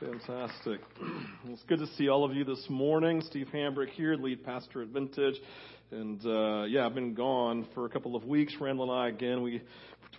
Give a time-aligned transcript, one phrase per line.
[0.00, 0.80] Fantastic.
[1.48, 3.22] It's good to see all of you this morning.
[3.22, 5.34] Steve Hambrick here, lead pastor at Vintage.
[5.90, 8.54] And uh, yeah, I've been gone for a couple of weeks.
[8.60, 9.60] Randall and I, again, we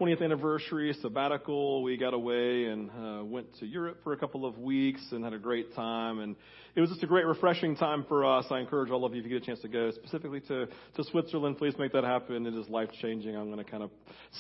[0.02, 1.84] 20th anniversary sabbatical.
[1.84, 5.34] We got away and uh, went to Europe for a couple of weeks and had
[5.34, 6.18] a great time.
[6.18, 6.36] And
[6.74, 8.46] it was just a great, refreshing time for us.
[8.50, 11.04] I encourage all of you, if you get a chance to go, specifically to, to
[11.12, 12.48] Switzerland, please make that happen.
[12.48, 13.36] It is life changing.
[13.36, 13.92] I'm going to kind of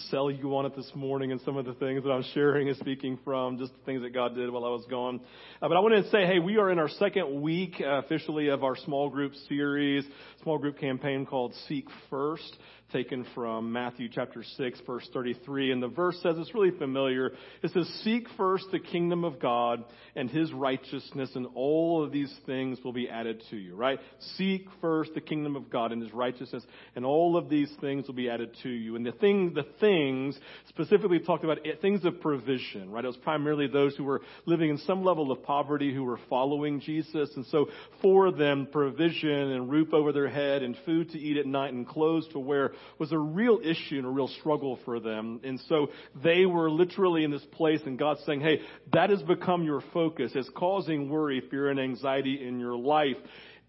[0.09, 2.77] sell you on it this morning and some of the things that I'm sharing and
[2.77, 5.20] speaking from, just the things that God did while I was gone.
[5.62, 8.48] Uh, but I wanted to say, hey, we are in our second week uh, officially
[8.48, 10.05] of our small group series,
[10.41, 12.57] small group campaign called Seek First
[12.91, 15.72] taken from Matthew chapter 6 verse 33.
[15.72, 17.31] And the verse says, it's really familiar.
[17.62, 19.84] It says, seek first the kingdom of God
[20.16, 24.00] and his righteousness and all of these things will be added to you, right?
[24.38, 26.64] Seek first the kingdom of God and his righteousness
[26.95, 28.95] and all of these things will be added to you.
[28.95, 30.38] And the thing, the things
[30.70, 33.03] specifically talked about eh, things of provision, right?
[33.03, 36.80] It was primarily those who were living in some level of poverty who were following
[36.80, 37.30] Jesus.
[37.36, 37.70] And so
[38.02, 41.88] for them, provision and roof over their head and food to eat at night and
[41.88, 45.41] clothes to wear was a real issue and a real struggle for them.
[45.43, 45.87] And so
[46.23, 48.61] they were literally in this place and God's saying, hey,
[48.93, 50.31] that has become your focus.
[50.35, 53.17] It's causing worry, fear, and anxiety in your life.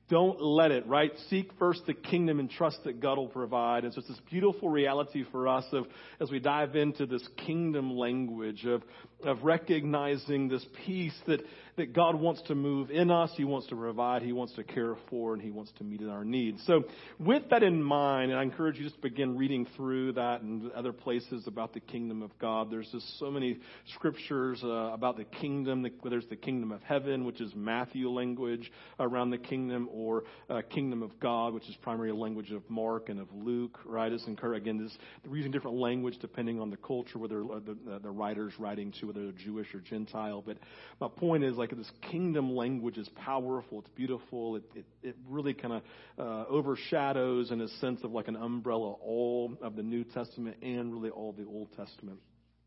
[0.09, 1.13] Don't let it, right?
[1.31, 3.85] Seek first the kingdom and trust that God will provide.
[3.85, 5.87] And so it's this beautiful reality for us of,
[6.21, 8.83] as we dive into this kingdom language of,
[9.25, 11.41] of recognizing this peace that,
[11.77, 13.31] that God wants to move in us.
[13.37, 14.23] He wants to provide.
[14.23, 16.63] He wants to care for, and He wants to meet our needs.
[16.67, 16.85] So
[17.19, 20.71] with that in mind, and I encourage you just to begin reading through that and
[20.73, 22.71] other places about the kingdom of God.
[22.71, 23.59] There's just so many
[23.95, 29.31] scriptures uh, about the kingdom, There's the kingdom of heaven, which is Matthew language around
[29.31, 33.29] the kingdom, or uh, kingdom of God, which is primary language of Mark and of
[33.33, 34.13] Luke, right?
[34.13, 38.01] It's encourage, again, this, they're using different language depending on the culture, whether uh, the,
[38.03, 40.43] the writer's writing to, whether they're Jewish or Gentile.
[40.45, 40.59] But
[41.01, 43.81] my point is, like this kingdom language is powerful.
[43.81, 44.57] It's beautiful.
[44.57, 45.83] It it, it really kind of
[46.19, 50.93] uh, overshadows, in a sense of like an umbrella, all of the New Testament and
[50.93, 52.19] really all the Old Testament.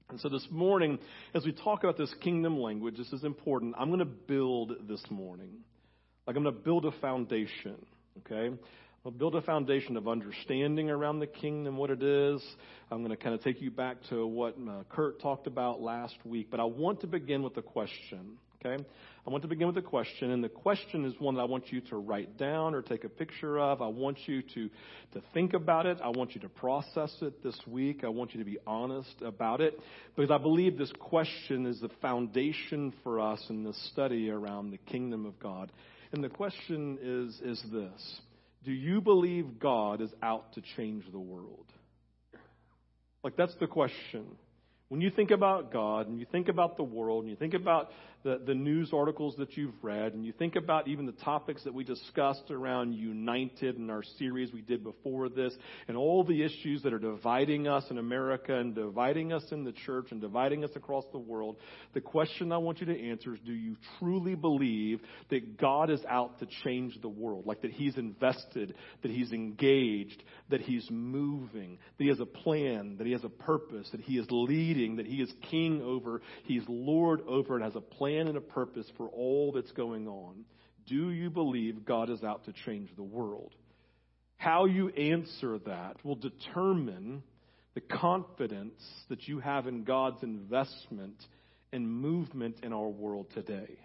[0.10, 1.00] And so this morning,
[1.34, 3.74] as we talk about this kingdom language, this is important.
[3.78, 5.50] I'm going to build this morning.
[6.28, 7.76] Like I'm going to build a foundation.
[8.20, 8.56] Okay?
[9.06, 12.44] I'll build a foundation of understanding around the kingdom, what it is.
[12.90, 16.16] I'm going to kind of take you back to what uh, Kurt talked about last
[16.26, 18.40] week, but I want to begin with a question.
[18.66, 18.84] Okay?
[19.28, 21.72] I want to begin with a question, and the question is one that I want
[21.72, 23.80] you to write down or take a picture of.
[23.80, 24.70] I want you to,
[25.14, 26.00] to think about it.
[26.04, 28.04] I want you to process it this week.
[28.04, 29.80] I want you to be honest about it,
[30.16, 34.80] because I believe this question is the foundation for us in this study around the
[34.80, 35.72] kingdom of God.
[36.12, 38.20] And the question is, is this.
[38.66, 41.66] Do you believe God is out to change the world?
[43.24, 44.26] Like, that's the question.
[44.88, 47.90] When you think about God and you think about the world and you think about
[48.22, 51.74] the, the news articles that you've read and you think about even the topics that
[51.74, 55.54] we discussed around United in our series we did before this
[55.88, 59.72] and all the issues that are dividing us in America and dividing us in the
[59.72, 61.58] church and dividing us across the world,
[61.96, 66.02] the question I want you to answer is do you truly believe that God is
[66.08, 67.48] out to change the world?
[67.48, 72.98] Like that He's invested, that He's engaged, that He's moving, that He has a plan,
[72.98, 76.22] that He has a purpose, that He is leading leading, that He is king over,
[76.44, 80.46] He's Lord over, and has a plan and a purpose for all that's going on.
[80.88, 83.54] Do you believe God is out to change the world?
[84.38, 87.24] How you answer that will determine
[87.74, 91.16] the confidence that you have in God's investment
[91.72, 93.78] and movement in our world today.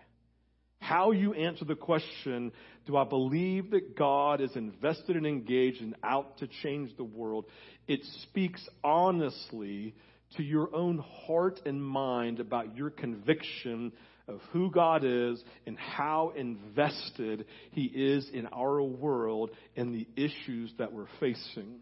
[0.79, 2.53] How you answer the question,
[2.87, 7.47] do I believe that God is invested and engaged and out to change the world?
[7.87, 9.95] It speaks honestly
[10.37, 13.93] to your own heart and mind about your conviction
[14.29, 20.73] of who God is and how invested He is in our world and the issues
[20.79, 21.81] that we're facing.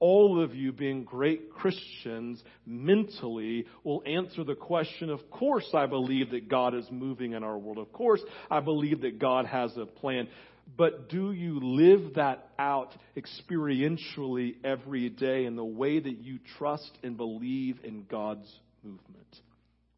[0.00, 6.30] All of you, being great Christians, mentally will answer the question of course, I believe
[6.30, 7.78] that God is moving in our world.
[7.78, 10.28] Of course, I believe that God has a plan.
[10.76, 16.90] But do you live that out experientially every day in the way that you trust
[17.02, 18.48] and believe in God's
[18.82, 19.36] movement?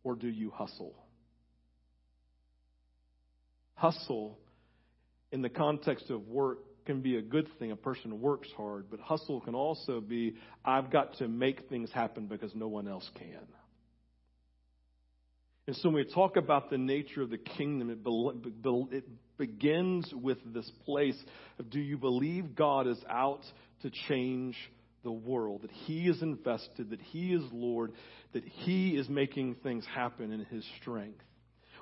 [0.04, 0.94] Or do you hustle?
[3.74, 4.38] Hustle
[5.32, 7.72] in the context of work can be a good thing.
[7.72, 12.26] A person works hard, but hustle can also be I've got to make things happen
[12.26, 13.46] because no one else can.
[15.66, 19.04] And so when we talk about the nature of the kingdom, it,
[19.40, 21.18] begins with this place
[21.58, 23.40] of do you believe God is out
[23.82, 24.54] to change
[25.02, 27.92] the world, that He is invested, that He is Lord,
[28.34, 31.24] that He is making things happen in His strength.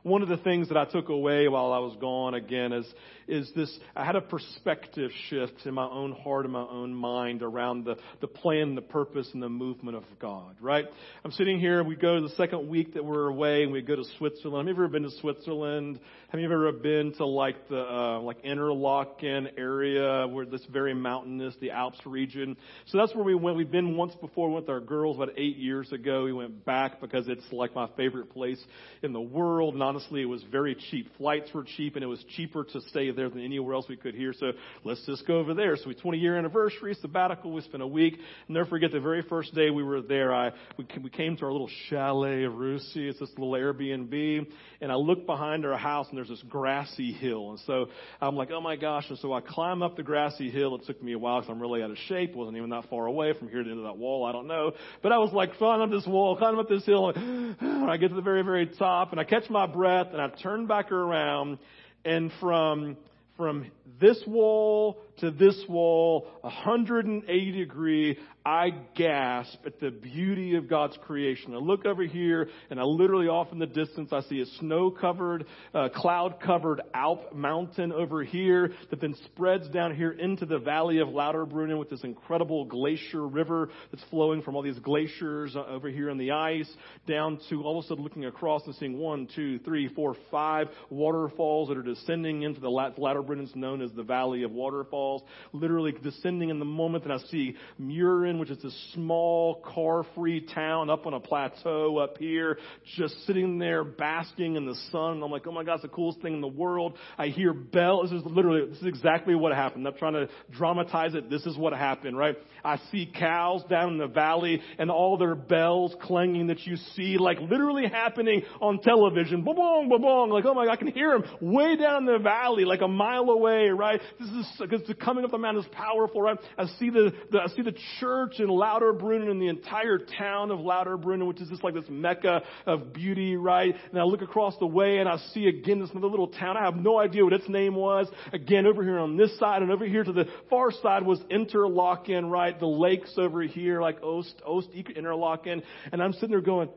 [0.03, 2.87] One of the things that I took away while I was gone again is,
[3.27, 7.43] is this, I had a perspective shift in my own heart and my own mind
[7.43, 10.87] around the, the plan, the purpose, and the movement of God, right?
[11.25, 14.05] I'm sitting here, we go the second week that we're away, and we go to
[14.17, 14.69] Switzerland.
[14.69, 16.01] Have you ever been to Switzerland?
[16.31, 21.55] Have you ever been to like the, uh, like Interlaken area where this very mountainous,
[21.61, 22.57] the Alps region?
[22.87, 23.57] So that's where we went.
[23.57, 26.25] We've been once before, with our girls about eight years ago.
[26.25, 28.63] We went back because it's like my favorite place
[29.03, 29.75] in the world.
[29.75, 31.09] And honestly, it was very cheap.
[31.17, 34.15] Flights were cheap, and it was cheaper to stay there than anywhere else we could
[34.15, 34.35] here.
[34.39, 34.53] So
[34.85, 35.77] let's just go over there.
[35.77, 37.53] So we 20 year anniversary sabbatical.
[37.53, 38.19] We spent a week.
[38.49, 40.35] Never forget the very first day we were there.
[40.35, 42.59] I we, we came to our little chalet of.
[42.59, 44.47] It's this little Airbnb,
[44.81, 47.51] and I look behind our house, and there's this grassy hill.
[47.51, 47.87] And so
[48.21, 49.07] I'm like, oh my gosh!
[49.09, 50.75] And so I climb up the grassy hill.
[50.75, 52.35] It took me a while because I'm really out of shape.
[52.35, 54.27] wasn't even that far away from here to the end of that wall.
[54.27, 57.09] I don't know, but I was like climbing up this wall, climbing up this hill.
[57.09, 59.78] And I get to the very, very top, and I catch my breath,
[60.13, 61.59] and I turned back around,
[62.05, 62.97] and from
[63.37, 63.67] from
[64.01, 71.55] this wall to this wall, 180 degree, I gasp at the beauty of God's creation.
[71.55, 74.91] I look over here and I literally off in the distance, I see a snow
[74.91, 75.45] covered,
[75.75, 81.01] uh, cloud covered Alp mountain over here that then spreads down here into the valley
[81.01, 85.91] of Lauterbrunnen with this incredible glacier river that's flowing from all these glaciers uh, over
[85.91, 86.71] here in the ice
[87.07, 90.69] down to all of a sudden looking across and seeing one, two, three, four, five
[90.91, 95.23] waterfalls that are descending into the Lauterbrunnen known as the Valley of Waterfalls,
[95.53, 100.91] literally descending in the moment that I see Mürren, which is a small car-free town
[100.91, 102.59] up on a plateau up here,
[102.97, 105.13] just sitting there basking in the sun.
[105.15, 106.97] And I'm like, oh my God, it's the coolest thing in the world.
[107.17, 108.11] I hear bells.
[108.11, 109.87] This is literally, this is exactly what happened.
[109.87, 111.31] I'm trying to dramatize it.
[111.31, 112.37] This is what happened, right?
[112.65, 117.19] I see cows down in the valley and all their bells clanging that you see
[117.19, 119.43] like literally happening on television.
[119.45, 120.31] Ba-bong, ba-bong.
[120.31, 122.89] Like, oh my God, I can hear them way down in the valley, like a
[122.89, 124.01] mile away, right?
[124.19, 126.39] This is, because the coming of the man is powerful, right?
[126.57, 130.61] I see the, the, I see the church in Lauterbrunnen and the entire town of
[130.61, 133.75] Lauterbrunnen, which is just like this mecca of beauty, right?
[133.91, 136.57] And I look across the way and I see again this another little town.
[136.57, 138.09] I have no idea what its name was.
[138.33, 142.31] Again, over here on this side and over here to the far side was Interlaken,
[142.31, 142.59] right?
[142.59, 145.63] The lakes over here, like Oost, Oost Interlaken.
[145.93, 146.69] And I'm sitting there going,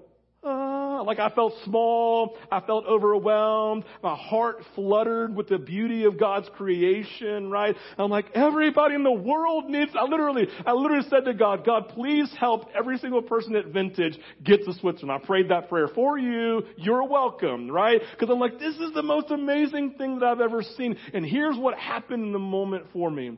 [0.43, 2.37] uh, like I felt small.
[2.51, 3.85] I felt overwhelmed.
[4.01, 7.75] My heart fluttered with the beauty of God's creation, right?
[7.97, 11.89] I'm like, everybody in the world needs, I literally, I literally said to God, God,
[11.89, 15.21] please help every single person at Vintage get to Switzerland.
[15.23, 16.63] I prayed that prayer for you.
[16.75, 18.01] You're welcome, right?
[18.19, 20.97] Cause I'm like, this is the most amazing thing that I've ever seen.
[21.13, 23.37] And here's what happened in the moment for me.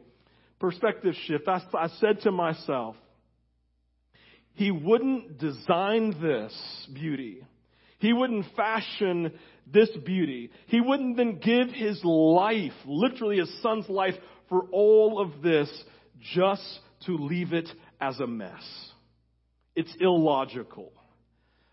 [0.59, 1.49] Perspective shift.
[1.49, 2.95] I, I said to myself,
[4.55, 6.53] he wouldn't design this
[6.93, 7.45] beauty.
[7.99, 9.31] He wouldn't fashion
[9.71, 10.51] this beauty.
[10.67, 14.15] He wouldn't then give his life, literally his son's life,
[14.49, 15.71] for all of this
[16.33, 17.69] just to leave it
[17.99, 18.63] as a mess.
[19.75, 20.91] It's illogical.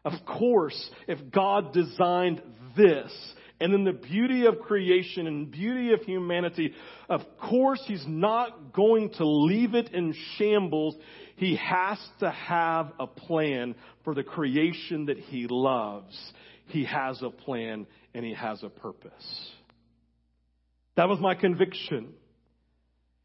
[0.04, 2.40] Of course, if God designed
[2.76, 3.12] this,
[3.60, 6.72] and then the beauty of creation and beauty of humanity,
[7.10, 10.96] of course he's not going to leave it in shambles.
[11.40, 16.14] He has to have a plan for the creation that he loves.
[16.66, 19.50] He has a plan and he has a purpose.
[20.96, 22.12] That was my conviction.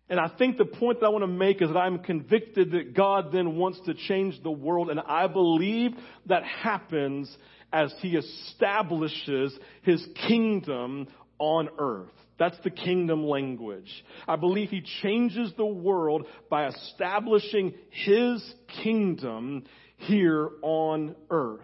[0.07, 2.93] And I think the point that I want to make is that I'm convicted that
[2.93, 4.89] God then wants to change the world.
[4.89, 5.91] And I believe
[6.27, 7.29] that happens
[7.73, 11.07] as He establishes His kingdom
[11.37, 12.07] on earth.
[12.37, 13.89] That's the kingdom language.
[14.27, 19.63] I believe he changes the world by establishing his kingdom
[19.97, 21.61] here on earth.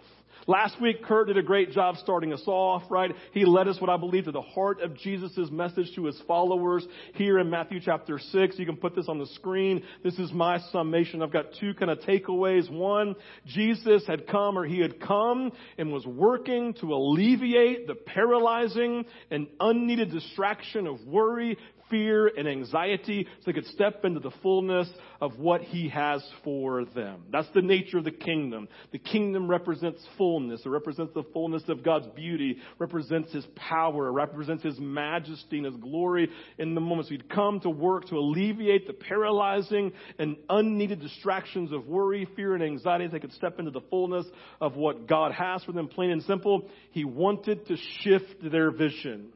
[0.48, 3.12] Last week, Kurt did a great job starting us off, right?
[3.32, 6.86] He led us what I believe to the heart of Jesus' message to his followers
[7.14, 8.58] here in Matthew chapter 6.
[8.58, 9.84] You can put this on the screen.
[10.04, 11.22] This is my summation.
[11.22, 12.72] I've got two kind of takeaways.
[12.72, 19.06] One, Jesus had come or he had come and was working to alleviate the paralyzing
[19.30, 21.58] and unneeded distraction of worry,
[21.92, 26.86] fear and anxiety so they could step into the fullness of what he has for
[26.86, 27.26] them.
[27.32, 28.68] That's the nature of the kingdom.
[28.92, 30.62] The kingdom represents fullness.
[30.66, 35.76] It represents the fullness of God's beauty, represents his power, represents his majesty and his
[35.76, 37.10] glory in the moments.
[37.10, 42.64] He'd come to work to alleviate the paralyzing and unneeded distractions of worry, fear, and
[42.64, 44.26] anxiety so they could step into the fullness
[44.60, 46.70] of what God has for them, plain and simple.
[46.92, 49.34] He wanted to shift their vision.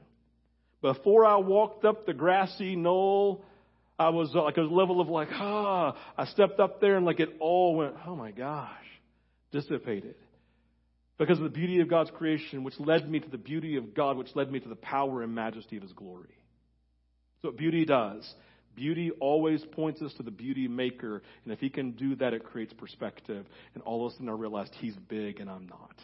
[0.85, 3.43] Before I walked up the grassy knoll,
[3.97, 7.19] I was uh, like a level of like, ah, I stepped up there and like
[7.19, 8.69] it all went, oh my gosh,
[9.51, 10.13] dissipated.
[11.17, 14.15] Because of the beauty of God's creation, which led me to the beauty of God,
[14.15, 16.37] which led me to the power and majesty of His glory.
[17.41, 18.31] So what beauty does.
[18.75, 21.23] Beauty always points us to the beauty maker.
[21.45, 23.47] And if he can do that, it creates perspective.
[23.73, 25.95] And all of a sudden I realized he's big and I'm not.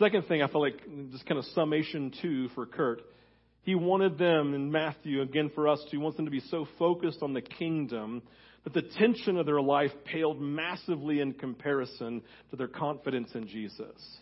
[0.00, 0.80] Second thing I feel like
[1.12, 3.02] just kind of summation two for Kurt.
[3.64, 7.18] He wanted them in Matthew, again for us, he wants them to be so focused
[7.22, 8.22] on the kingdom
[8.64, 14.18] that the tension of their life paled massively in comparison to their confidence in Jesus.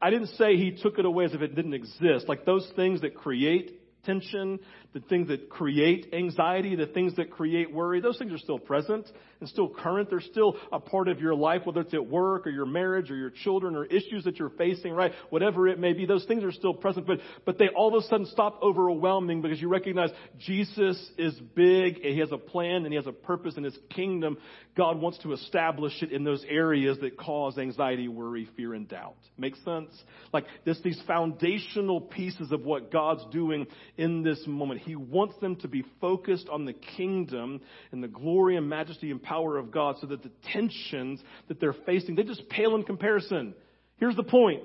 [0.00, 2.28] I didn't say he took it away as if it didn't exist.
[2.28, 4.58] Like those things that create tension,
[4.92, 9.06] the things that create anxiety, the things that create worry, those things are still present
[9.40, 10.10] and still current.
[10.10, 13.16] They're still a part of your life, whether it's at work or your marriage or
[13.16, 15.12] your children or issues that you're facing, right?
[15.30, 18.06] Whatever it may be, those things are still present, but, but they all of a
[18.08, 22.88] sudden stop overwhelming because you recognize Jesus is big and he has a plan and
[22.88, 24.38] he has a purpose in his kingdom.
[24.76, 29.16] God wants to establish it in those areas that cause anxiety, worry, fear, and doubt.
[29.36, 29.90] Make sense?
[30.32, 33.66] Like this, these foundational pieces of what God's doing
[34.00, 34.80] in this moment.
[34.80, 37.60] He wants them to be focused on the kingdom
[37.92, 41.76] and the glory and majesty and power of God so that the tensions that they're
[41.84, 43.54] facing, they just pale in comparison.
[43.98, 44.62] Here's the point.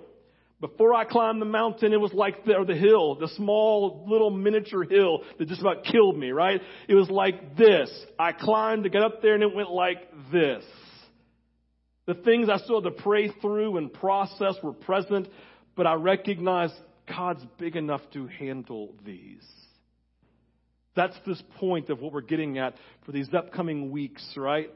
[0.61, 4.29] Before I climbed the mountain, it was like the, or the hill, the small little
[4.29, 6.61] miniature hill that just about killed me, right?
[6.87, 7.91] It was like this.
[8.17, 9.97] I climbed to get up there and it went like
[10.31, 10.63] this.
[12.05, 15.27] The things I still had to pray through and process were present,
[15.75, 16.75] but I recognized
[17.07, 19.45] God's big enough to handle these.
[20.95, 24.71] That's this point of what we're getting at for these upcoming weeks, right?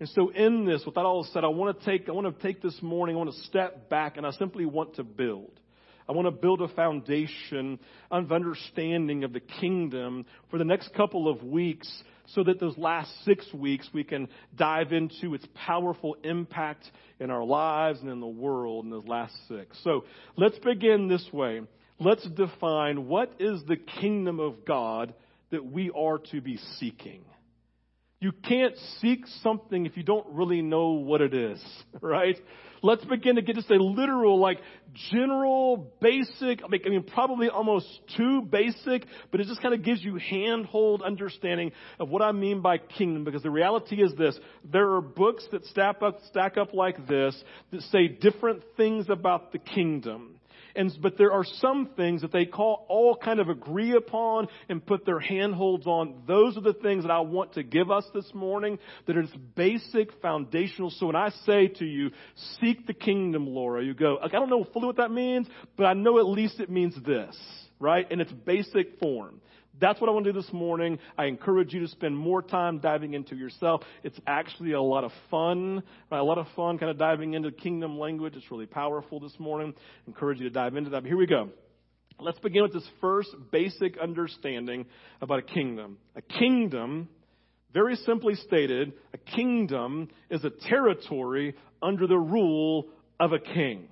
[0.00, 2.42] And so in this, with that all said, I want to take, I want to
[2.42, 5.60] take this morning, I want to step back and I simply want to build.
[6.08, 7.78] I want to build a foundation
[8.10, 12.02] of understanding of the kingdom for the next couple of weeks
[12.34, 17.44] so that those last six weeks we can dive into its powerful impact in our
[17.44, 19.78] lives and in the world in those last six.
[19.82, 20.04] So
[20.36, 21.62] let's begin this way.
[21.98, 25.12] Let's define what is the kingdom of God
[25.50, 27.24] that we are to be seeking.
[28.20, 31.58] You can't seek something if you don't really know what it is,
[32.02, 32.36] right?
[32.82, 34.58] Let's begin to get just a literal, like,
[35.10, 37.86] general, basic, I mean, probably almost
[38.16, 42.60] too basic, but it just kind of gives you handhold understanding of what I mean
[42.60, 44.38] by kingdom, because the reality is this.
[44.70, 49.52] There are books that stack up, stack up like this that say different things about
[49.52, 50.39] the kingdom.
[50.80, 54.84] And, but there are some things that they call all kind of agree upon and
[54.84, 56.22] put their handholds on.
[56.26, 59.36] Those are the things that I want to give us this morning that are just
[59.54, 60.88] basic, foundational.
[60.88, 62.12] So when I say to you,
[62.62, 65.46] seek the kingdom, Laura, you go, I don't know fully what that means,
[65.76, 67.36] but I know at least it means this,
[67.78, 68.10] right?
[68.10, 69.42] In its basic form.
[69.80, 70.98] That's what I want to do this morning.
[71.16, 73.82] I encourage you to spend more time diving into yourself.
[74.04, 77.98] It's actually a lot of fun, a lot of fun kind of diving into kingdom
[77.98, 78.34] language.
[78.36, 79.72] It's really powerful this morning.
[79.76, 81.02] I encourage you to dive into that.
[81.02, 81.48] But here we go.
[82.18, 84.84] Let's begin with this first basic understanding
[85.22, 85.96] about a kingdom.
[86.14, 87.08] A kingdom,
[87.72, 93.88] very simply stated, a kingdom is a territory under the rule of a king.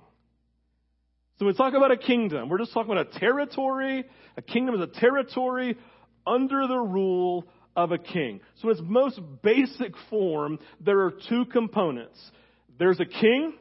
[1.39, 4.03] So we talk about a kingdom, we're just talking about a territory.
[4.35, 5.77] A kingdom is a territory
[6.27, 8.41] under the rule of a king.
[8.55, 12.19] So in its most basic form, there are two components.
[12.77, 13.53] There's a king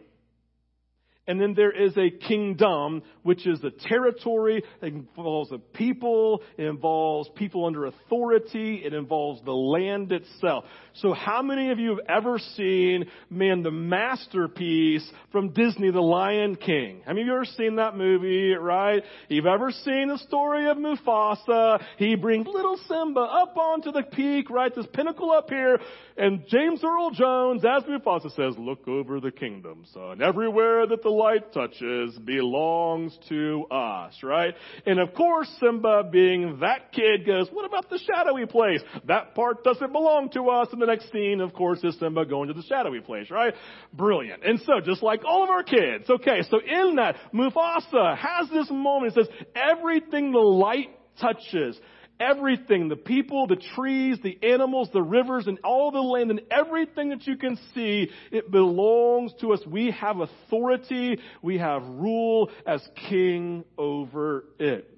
[1.28, 4.64] and then there is a kingdom, which is a territory.
[4.80, 6.42] It involves a people.
[6.56, 8.82] It involves people under authority.
[8.84, 10.64] It involves the land itself.
[10.94, 16.56] So how many of you have ever seen, man, the masterpiece from Disney, The Lion
[16.56, 17.02] King?
[17.06, 19.02] Have you ever seen that movie, right?
[19.28, 21.84] You've ever seen the story of Mufasa?
[21.98, 24.74] He brings little Simba up onto the peak, right?
[24.74, 25.78] This pinnacle up here.
[26.16, 30.22] And James Earl Jones, as Mufasa says, look over the kingdom, son.
[30.22, 34.54] Everywhere that the light touches belongs to us, right?
[34.86, 38.80] And of course, Simba being that kid goes, what about the shadowy place?
[39.06, 40.68] That part doesn't belong to us.
[40.72, 43.54] And the next scene, of course, is Simba going to the shadowy place, right?
[43.92, 44.44] Brilliant.
[44.44, 48.70] And so, just like all of our kids, okay, so in that, Mufasa has this
[48.70, 50.88] moment, it says, everything the light
[51.20, 51.78] touches
[52.20, 57.10] everything, the people, the trees, the animals, the rivers, and all the land, and everything
[57.10, 59.60] that you can see, it belongs to us.
[59.66, 64.97] We have authority, we have rule as king over it.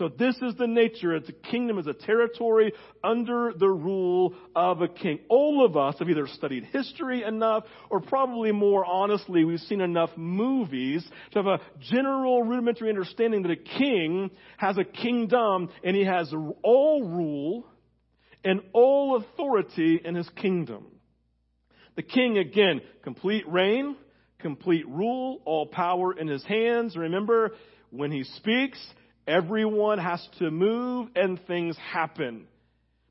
[0.00, 1.14] So this is the nature.
[1.14, 2.72] It's a kingdom is a territory
[3.04, 5.18] under the rule of a king.
[5.28, 10.08] All of us have either studied history enough or probably more honestly, we've seen enough
[10.16, 16.06] movies to have a general rudimentary understanding that a king has a kingdom and he
[16.06, 16.32] has
[16.64, 17.66] all rule
[18.42, 20.86] and all authority in his kingdom.
[21.96, 23.96] The king, again, complete reign,
[24.38, 26.96] complete rule, all power in his hands.
[26.96, 27.50] Remember,
[27.90, 28.78] when he speaks,
[29.30, 32.46] everyone has to move and things happen.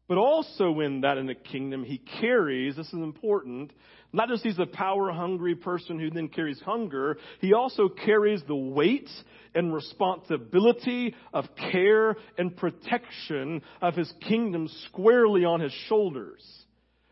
[0.07, 3.71] But also in that in the kingdom, he carries, this is important,
[4.11, 8.55] not just he's a power hungry person who then carries hunger, he also carries the
[8.55, 9.09] weight
[9.53, 16.43] and responsibility of care and protection of his kingdom squarely on his shoulders.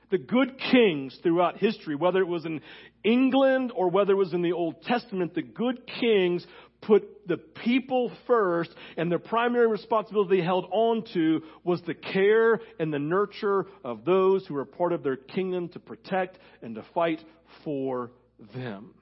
[0.09, 2.61] The good kings throughout history, whether it was in
[3.03, 6.47] England or whether it was in the Old Testament, the good kings
[6.81, 12.59] put the people first, and their primary responsibility they held on to was the care
[12.79, 16.85] and the nurture of those who were part of their kingdom to protect and to
[16.93, 17.19] fight
[17.63, 18.11] for
[18.53, 18.93] them.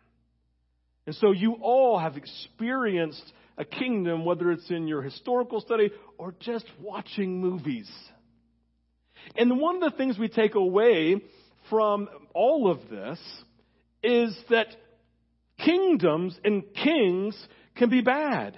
[1.06, 6.34] And so you all have experienced a kingdom, whether it's in your historical study or
[6.40, 7.90] just watching movies.
[9.36, 11.22] And one of the things we take away
[11.70, 13.20] from all of this
[14.04, 14.68] is that
[15.64, 17.36] kingdoms and kings
[17.76, 18.58] can be bad.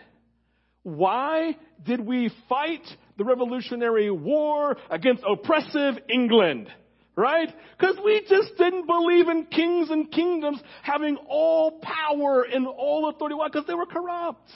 [0.83, 2.85] Why did we fight
[3.17, 6.69] the Revolutionary War against oppressive England?
[7.15, 7.49] Right?
[7.77, 13.35] Because we just didn't believe in kings and kingdoms having all power and all authority.
[13.35, 13.47] Why?
[13.47, 14.47] Because they were corrupt.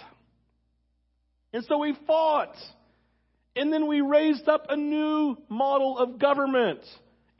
[1.53, 2.55] And so we fought.
[3.55, 6.81] And then we raised up a new model of government.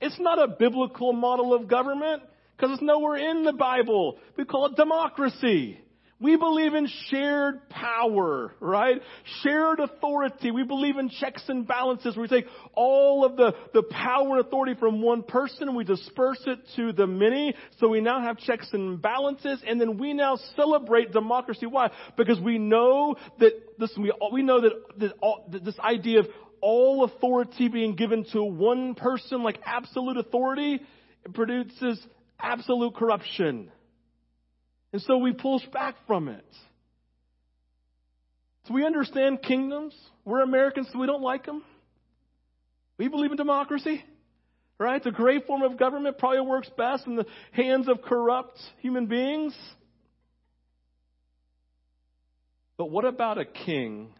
[0.01, 2.23] It's not a biblical model of government
[2.57, 4.17] because it's nowhere in the Bible.
[4.37, 5.79] We call it democracy.
[6.21, 9.01] We believe in shared power, right?
[9.41, 10.51] Shared authority.
[10.51, 14.75] We believe in checks and balances we take all of the, the power and authority
[14.79, 17.55] from one person and we disperse it to the many.
[17.79, 21.65] So we now have checks and balances and then we now celebrate democracy.
[21.65, 21.89] Why?
[22.15, 26.27] Because we know that, listen, we, we know that, that, all, that this idea of
[26.61, 30.81] all authority being given to one person, like absolute authority,
[31.33, 31.99] produces
[32.39, 33.71] absolute corruption.
[34.93, 36.45] And so we push back from it.
[38.67, 39.95] So we understand kingdoms.
[40.25, 41.63] We're Americans, so we don't like them.
[42.97, 44.03] We believe in democracy.
[44.77, 45.03] Right?
[45.03, 49.55] The great form of government probably works best in the hands of corrupt human beings.
[52.77, 54.13] But what about a king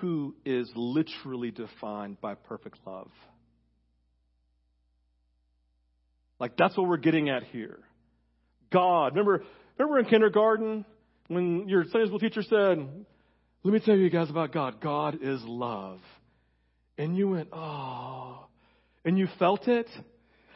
[0.00, 3.10] who is literally defined by perfect love?
[6.38, 7.80] Like, that's what we're getting at here.
[8.74, 9.12] God.
[9.12, 9.42] Remember,
[9.78, 10.84] remember in kindergarten
[11.28, 12.86] when your Sunday school teacher said,
[13.62, 14.80] let me tell you guys about God.
[14.80, 16.00] God is love.
[16.98, 18.46] And you went, oh,
[19.04, 19.88] and you felt it.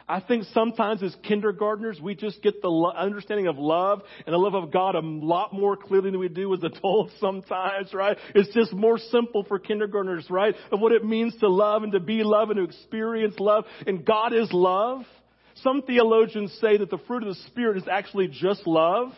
[0.07, 4.55] I think sometimes as kindergartners, we just get the understanding of love and the love
[4.55, 8.17] of God a lot more clearly than we do as adults sometimes, right?
[8.33, 10.55] It's just more simple for kindergartners, right?
[10.71, 13.65] Of what it means to love and to be love and to experience love.
[13.85, 15.03] And God is love.
[15.63, 19.11] Some theologians say that the fruit of the Spirit is actually just love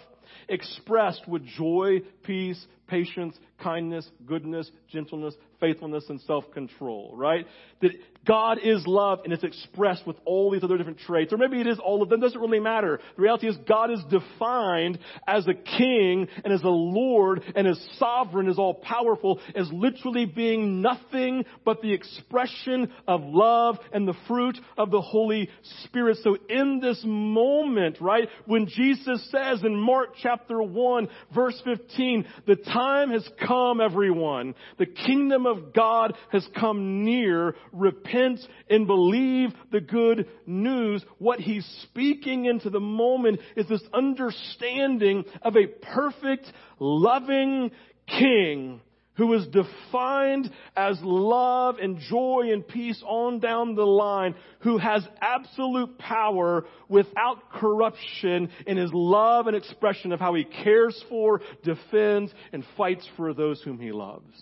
[0.48, 7.48] expressed with joy, peace, patience, kindness, goodness, gentleness, faithfulness, and self-control, right?
[7.82, 7.92] That
[8.28, 11.32] God is love and it's expressed with all these other different traits.
[11.32, 12.20] Or maybe it is all of them.
[12.20, 13.00] Doesn't really matter.
[13.16, 17.80] The reality is God is defined as a king and as a Lord and as
[17.98, 24.18] sovereign, as all powerful, as literally being nothing but the expression of love and the
[24.28, 25.50] fruit of the Holy
[25.86, 26.18] Spirit.
[26.24, 32.56] So in this moment, right, when Jesus says in Mark chapter 1 verse 15, the
[32.56, 32.81] time
[33.12, 34.56] has come everyone.
[34.78, 37.56] The kingdom of God has come near.
[37.72, 38.40] Repent
[38.70, 41.04] and believe the good news.
[41.18, 47.72] What he's speaking into the moment is this understanding of a perfect, loving
[48.08, 48.82] king
[49.22, 55.08] who is defined as love and joy and peace on down the line, who has
[55.22, 62.34] absolute power without corruption in his love and expression of how he cares for, defends,
[62.52, 64.42] and fights for those whom he loves.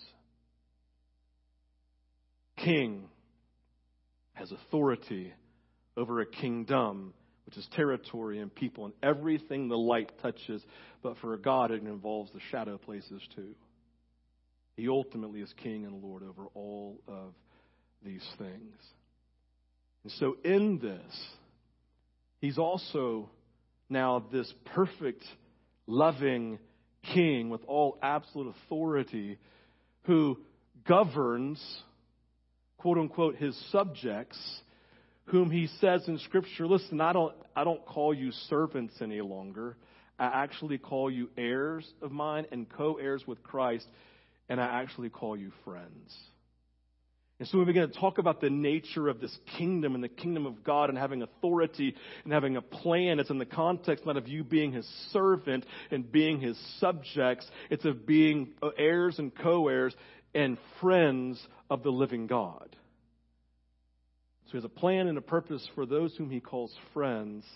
[2.56, 3.04] King
[4.32, 5.34] has authority
[5.94, 7.12] over a kingdom,
[7.44, 10.64] which is territory and people and everything the light touches.
[11.02, 13.54] But for a God, it involves the shadow places too.
[14.76, 17.34] He ultimately is king and Lord over all of
[18.04, 18.74] these things.
[20.04, 21.26] And so, in this,
[22.40, 23.28] he's also
[23.88, 25.22] now this perfect,
[25.86, 26.58] loving
[27.14, 29.38] king with all absolute authority
[30.04, 30.38] who
[30.86, 31.62] governs,
[32.78, 34.38] quote unquote, his subjects,
[35.24, 39.76] whom he says in Scripture, listen, I don't, I don't call you servants any longer.
[40.18, 43.86] I actually call you heirs of mine and co heirs with Christ
[44.50, 46.14] and I actually call you friends.
[47.38, 50.44] And so we begin to talk about the nature of this kingdom and the kingdom
[50.44, 53.18] of God and having authority and having a plan.
[53.18, 57.46] It's in the context not of you being his servant and being his subjects.
[57.70, 59.94] It's of being heirs and co-heirs
[60.34, 62.76] and friends of the living God.
[64.46, 67.46] So he has a plan and a purpose for those whom he calls friends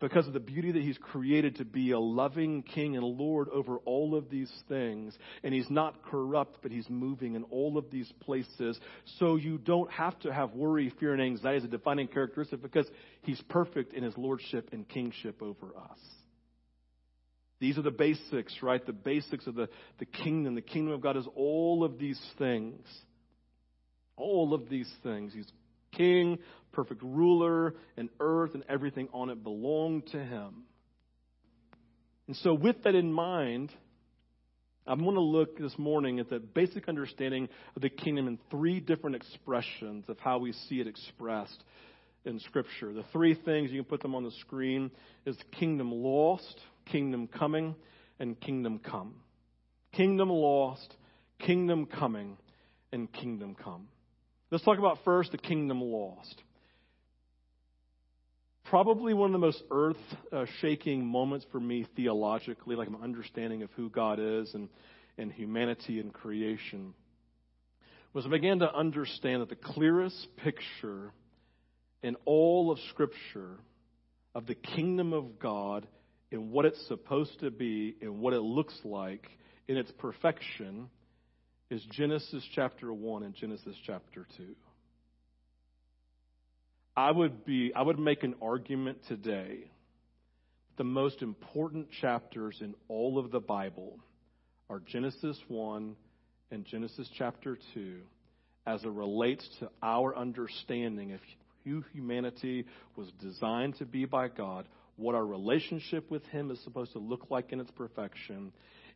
[0.00, 3.78] because of the beauty that he's created to be a loving king and lord over
[3.78, 5.16] all of these things.
[5.42, 8.78] And he's not corrupt, but he's moving in all of these places.
[9.18, 12.86] So you don't have to have worry, fear, and anxiety as a defining characteristic because
[13.22, 15.98] he's perfect in his lordship and kingship over us.
[17.60, 18.84] These are the basics, right?
[18.84, 20.54] The basics of the, the kingdom.
[20.54, 22.86] The kingdom of God is all of these things.
[24.16, 25.32] All of these things.
[25.34, 25.50] He's
[25.92, 26.38] king,
[26.72, 30.64] perfect ruler, and earth and everything on it belonged to him.
[32.26, 33.72] And so, with that in mind,
[34.86, 38.80] I want to look this morning at the basic understanding of the kingdom in three
[38.80, 41.62] different expressions of how we see it expressed
[42.24, 42.92] in Scripture.
[42.92, 44.90] The three things, you can put them on the screen,
[45.26, 47.74] is kingdom lost, kingdom coming,
[48.18, 49.14] and kingdom come.
[49.92, 50.94] Kingdom lost,
[51.38, 52.36] kingdom coming,
[52.92, 53.88] and kingdom come.
[54.50, 56.42] Let's talk about first the kingdom lost.
[58.64, 59.96] Probably one of the most earth
[60.60, 64.70] shaking moments for me theologically, like my understanding of who God is and,
[65.18, 66.94] and humanity and creation,
[68.14, 71.12] was I began to understand that the clearest picture
[72.02, 73.58] in all of Scripture
[74.34, 75.86] of the kingdom of God
[76.32, 79.28] and what it's supposed to be and what it looks like
[79.66, 80.88] in its perfection
[81.70, 84.44] is Genesis chapter 1 and Genesis chapter 2.
[86.96, 89.70] I would be I would make an argument today
[90.78, 93.98] the most important chapters in all of the Bible
[94.70, 95.94] are Genesis 1
[96.50, 97.98] and Genesis chapter 2
[98.66, 101.20] as it relates to our understanding of
[101.64, 102.64] who humanity
[102.96, 107.26] was designed to be by God, what our relationship with Him is supposed to look
[107.30, 108.52] like in its perfection,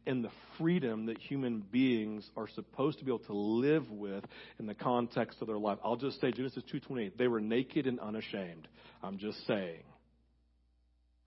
[0.06, 4.24] and the freedom that human beings are supposed to be able to live with
[4.58, 5.78] in the context of their life.
[5.84, 7.16] I'll just say Genesis 2:28.
[7.16, 8.68] They were naked and unashamed.
[9.02, 9.82] I'm just saying.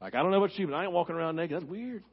[0.01, 1.55] Like I don't know about you, but I ain't walking around naked.
[1.55, 2.03] That's weird.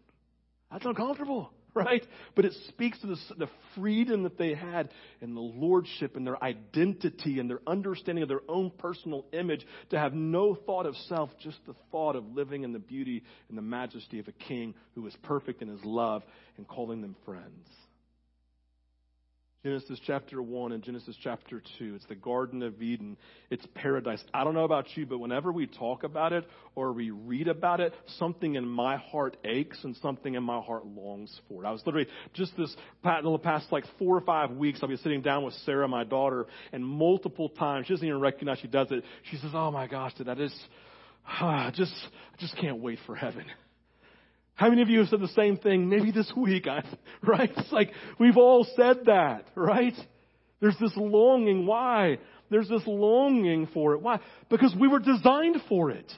[0.70, 1.52] That's uncomfortable.
[1.74, 2.06] right?
[2.34, 6.42] But it speaks to the, the freedom that they had and the lordship and their
[6.42, 11.30] identity and their understanding of their own personal image to have no thought of self,
[11.42, 15.06] just the thought of living in the beauty and the majesty of a king who
[15.06, 16.22] is perfect in his love
[16.58, 17.68] and calling them friends.
[19.64, 21.94] Genesis chapter 1 and Genesis chapter 2.
[21.94, 23.16] It's the Garden of Eden.
[23.48, 24.20] It's paradise.
[24.34, 26.44] I don't know about you, but whenever we talk about it
[26.74, 30.84] or we read about it, something in my heart aches and something in my heart
[30.84, 31.68] longs for it.
[31.68, 34.96] I was literally just this in the past like four or five weeks, I'll be
[34.96, 38.88] sitting down with Sarah, my daughter, and multiple times, she doesn't even recognize she does
[38.90, 39.04] it.
[39.30, 40.56] She says, Oh my gosh, did I just,
[41.76, 43.44] just, I just can't wait for heaven.
[44.54, 46.66] How many of you have said the same thing maybe this week?
[47.24, 47.52] Right?
[47.56, 49.94] It's like we've all said that, right?
[50.60, 51.66] There's this longing.
[51.66, 52.18] Why?
[52.50, 54.02] There's this longing for it.
[54.02, 54.18] Why?
[54.50, 56.12] Because we were designed for it.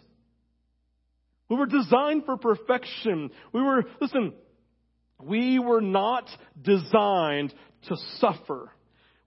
[1.49, 3.31] We were designed for perfection.
[3.53, 4.33] We were, listen,
[5.23, 6.29] we were not
[6.61, 7.55] designed
[7.88, 8.70] to suffer.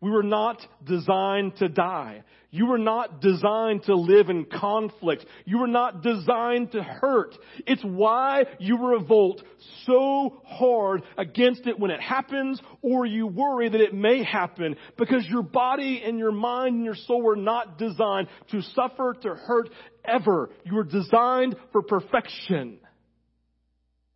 [0.02, 2.24] We were not designed to die.
[2.58, 5.24] You were not designed to live in conflict.
[5.46, 7.38] You were not designed to hurt.
[7.68, 9.44] It's why you revolt
[9.86, 15.24] so hard against it when it happens or you worry that it may happen because
[15.30, 19.70] your body and your mind and your soul were not designed to suffer, to hurt
[20.04, 20.50] ever.
[20.66, 22.80] You were designed for perfection.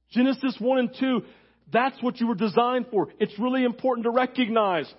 [0.10, 1.22] Genesis 1 and 2,
[1.72, 3.10] that's what you were designed for.
[3.20, 4.92] It's really important to recognize.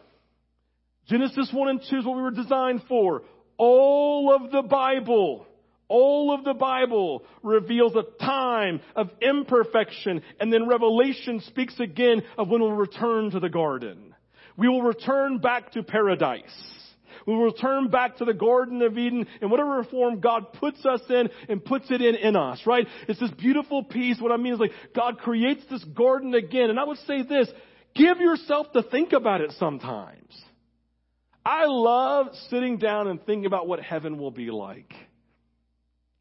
[1.09, 3.23] Genesis 1 and 2 is what we were designed for.
[3.59, 5.47] All of the Bible,
[5.89, 12.49] all of the Bible reveals a time of imperfection, and then Revelation speaks again of
[12.49, 14.15] when we'll return to the garden.
[14.57, 16.43] We will return back to paradise.
[17.27, 21.01] We will return back to the Garden of Eden and whatever form God puts us
[21.09, 22.87] in and puts it in in us, right?
[23.09, 24.21] It's this beautiful piece.
[24.21, 26.71] What I mean is like God creates this garden again.
[26.71, 27.49] And I would say this,
[27.95, 30.43] give yourself to think about it sometimes.
[31.45, 34.93] I love sitting down and thinking about what heaven will be like.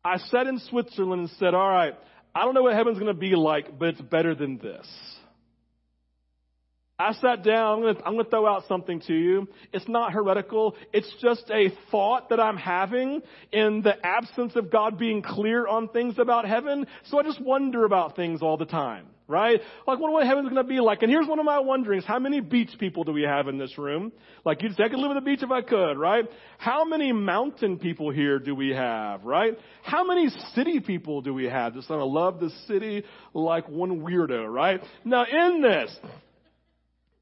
[0.03, 1.93] I sat in Switzerland and said, all right,
[2.33, 4.87] I don't know what heaven's going to be like, but it's better than this.
[6.97, 9.47] I sat down, I'm going, to, I'm to throw out something to you.
[9.73, 10.75] It's not heretical.
[10.93, 15.87] It's just a thought that I'm having in the absence of God being clear on
[15.87, 16.85] things about heaven.
[17.05, 19.59] So I just wonder about things all the time right?
[19.87, 21.01] Like, what, what heaven's going to be like?
[21.01, 22.03] And here's one of my wonderings.
[22.05, 24.11] How many beach people do we have in this room?
[24.45, 26.25] Like, you'd say, I could live on the beach if I could, right?
[26.57, 29.57] How many mountain people here do we have, right?
[29.83, 31.73] How many city people do we have?
[31.73, 34.81] Just I love the city like one weirdo, right?
[35.03, 35.95] Now, in this,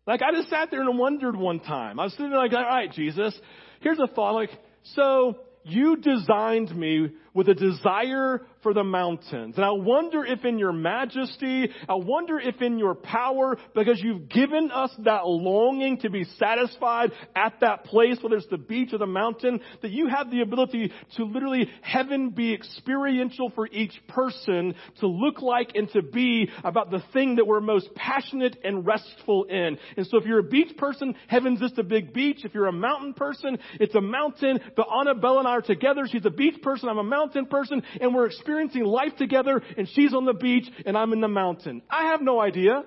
[0.05, 1.99] like, I just sat there and wondered one time.
[1.99, 3.39] I was sitting there like, all right, Jesus,
[3.81, 4.33] here's a thought.
[4.33, 4.49] Like,
[4.95, 9.55] so you designed me with a desire for the mountains.
[9.55, 14.29] And I wonder if in your majesty, I wonder if in your power, because you've
[14.29, 18.97] given us that longing to be satisfied at that place, whether it's the beach or
[18.97, 24.75] the mountain, that you have the ability to literally heaven be experiential for each person
[24.99, 29.45] to look like and to be about the thing that we're most passionate and restful
[29.45, 29.77] in.
[29.95, 32.43] And so if you're a beach person, heaven's just a big beach.
[32.43, 34.59] If you're a mountain person, it's a mountain.
[34.75, 36.07] But Annabelle and I are together.
[36.09, 36.89] She's a beach person.
[36.89, 37.18] I'm a mountain
[37.49, 37.83] person.
[37.99, 41.81] And we're experiencing life together and she's on the beach and I'm in the mountain.
[41.89, 42.83] I have no idea.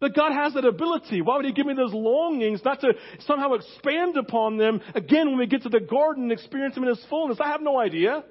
[0.00, 1.20] But God has that ability.
[1.20, 2.94] Why would He give me those longings not to
[3.26, 6.90] somehow expand upon them again when we get to the garden and experience them in
[6.90, 7.38] His fullness?
[7.38, 8.24] I have no idea.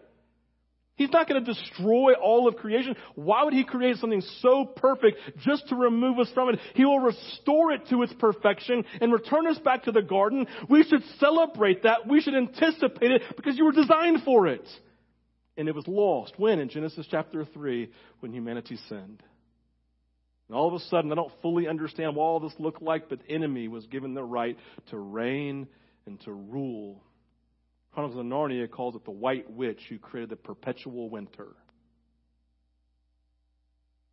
[0.99, 2.97] He's not going to destroy all of creation.
[3.15, 6.59] Why would He create something so perfect just to remove us from it?
[6.75, 10.45] He will restore it to its perfection and return us back to the garden.
[10.69, 12.05] We should celebrate that.
[12.05, 14.67] We should anticipate it because you were designed for it
[15.55, 16.33] and it was lost.
[16.35, 16.59] When?
[16.59, 19.23] In Genesis chapter 3, when humanity sinned.
[20.49, 23.19] And all of a sudden, I don't fully understand what all this looked like, but
[23.25, 24.57] the enemy was given the right
[24.89, 25.69] to reign
[26.05, 27.01] and to rule.
[27.99, 31.47] Chronicles of Narnia calls it the White Witch who created the perpetual winter.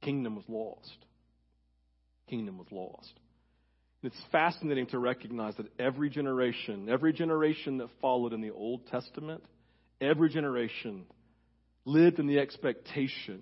[0.03, 1.07] Kingdom was lost.
[2.29, 3.13] Kingdom was lost.
[4.03, 9.45] It's fascinating to recognize that every generation, every generation that followed in the Old Testament,
[10.01, 11.05] every generation
[11.85, 13.41] lived in the expectation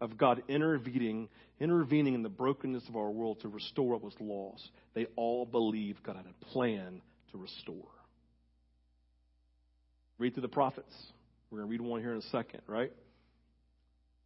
[0.00, 4.70] of God intervening, intervening in the brokenness of our world to restore what was lost.
[4.94, 7.88] They all believed God had a plan to restore.
[10.22, 10.94] Read through the prophets.
[11.50, 12.92] We're going to read one here in a second, right?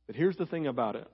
[0.07, 1.09] But here's the thing about it.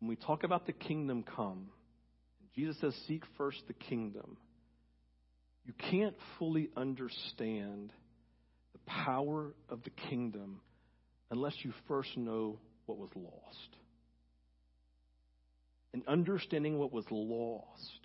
[0.00, 1.68] When we talk about the kingdom come,
[2.56, 4.36] Jesus says, Seek first the kingdom
[5.64, 7.92] you can't fully understand
[8.72, 10.60] the power of the kingdom
[11.30, 13.76] unless you first know what was lost.
[15.94, 18.00] And understanding what was lost,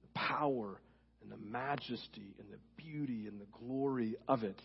[0.00, 0.80] the power
[1.22, 4.60] and the majesty and the beauty and the glory of it,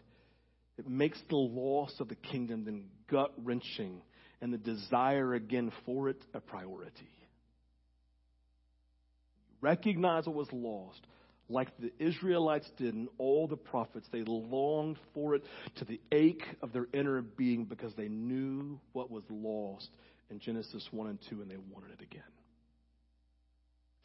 [0.78, 4.02] it makes the loss of the kingdom then gut wrenching
[4.42, 7.10] and the desire again for it a priority.
[9.62, 11.02] Recognize what was lost
[11.50, 14.08] like the Israelites did and all the prophets.
[14.12, 15.44] They longed for it
[15.78, 19.90] to the ache of their inner being because they knew what was lost
[20.30, 22.24] in Genesis 1 and 2 and they wanted it again.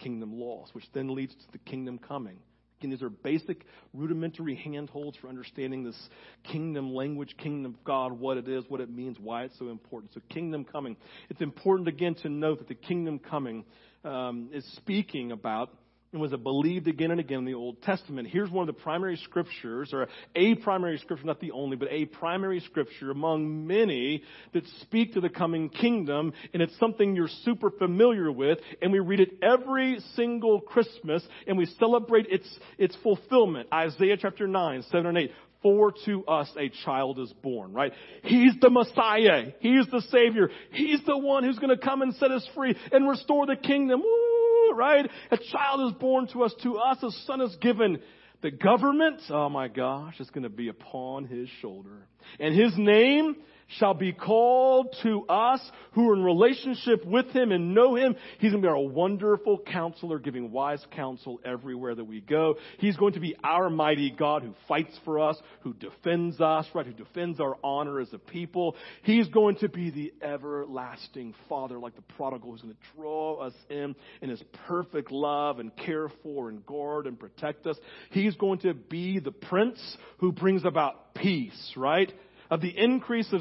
[0.03, 2.39] Kingdom lost, which then leads to the kingdom coming.
[2.81, 5.97] Again, these are basic, rudimentary handholds for understanding this
[6.43, 10.13] kingdom language, kingdom of God, what it is, what it means, why it's so important.
[10.15, 10.97] So, kingdom coming.
[11.31, 13.65] It's important again to note that the kingdom coming
[14.05, 15.71] um, is speaking about
[16.13, 18.29] and was believed again and again in the Old Testament.
[18.29, 22.05] Here's one of the primary scriptures, or a primary scripture, not the only, but a
[22.05, 24.23] primary scripture among many
[24.53, 28.99] that speak to the coming kingdom, and it's something you're super familiar with, and we
[28.99, 33.69] read it every single Christmas, and we celebrate its, its fulfillment.
[33.73, 35.31] Isaiah chapter 9, 7 and 8.
[35.63, 37.93] For to us a child is born, right?
[38.25, 39.53] He's the Messiah.
[39.61, 40.51] He's the Savior.
[40.73, 44.01] He's the one who's going to come and set us free and restore the kingdom.
[44.01, 44.42] Woo!
[44.75, 45.09] Right?
[45.31, 46.55] A child is born to us.
[46.63, 47.99] To us, a son is given.
[48.43, 52.09] The government, oh my gosh, is going to be upon his shoulder.
[52.41, 53.37] And his name
[53.79, 55.61] shall be called to us
[55.93, 58.17] who are in relationship with him and know him.
[58.39, 62.57] He's going to be our wonderful counselor, giving wise counsel everywhere that we go.
[62.79, 66.87] He's going to be our mighty God who fights for us, who defends us, right?
[66.87, 68.77] Who defends our honor as a people.
[69.03, 73.55] He's going to be the everlasting Father, like the prodigal, who's going to draw us
[73.69, 77.77] in in his perfect love and care for and guard and protect us.
[78.11, 79.81] He's going to be the Prince
[80.19, 82.13] who brings about peace, right?
[82.53, 83.41] Of the increase of,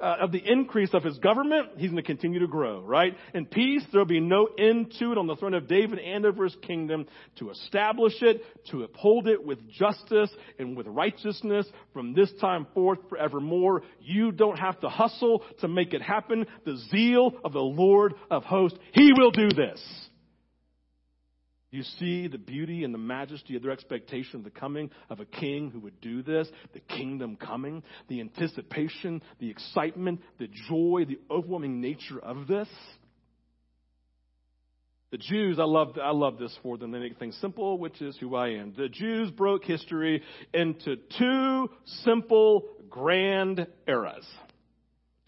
[0.00, 3.16] uh, of the increase of his government, he's going to continue to grow, right?
[3.34, 6.44] In peace, there'll be no end to it on the throne of David and over
[6.44, 7.06] his kingdom
[7.40, 13.00] to establish it, to uphold it with justice and with righteousness from this time forth
[13.08, 13.82] forevermore.
[14.00, 16.46] You don't have to hustle to make it happen.
[16.64, 19.80] The zeal of the Lord of hosts, he will do this.
[21.70, 25.26] You see the beauty and the majesty of their expectation of the coming of a
[25.26, 31.18] king who would do this, the kingdom coming, the anticipation, the excitement, the joy, the
[31.30, 32.68] overwhelming nature of this.
[35.10, 36.90] The Jews, I love, I love this for them.
[36.90, 38.74] They make things simple, which is who I am.
[38.76, 41.70] The Jews broke history into two
[42.04, 44.26] simple grand eras.